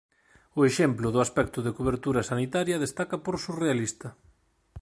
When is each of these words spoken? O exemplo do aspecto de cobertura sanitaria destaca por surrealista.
O 0.59 0.61
exemplo 0.69 1.07
do 1.11 1.19
aspecto 1.25 1.59
de 1.65 1.75
cobertura 1.77 2.27
sanitaria 2.31 2.81
destaca 2.85 3.17
por 3.25 3.35
surrealista. 3.45 4.09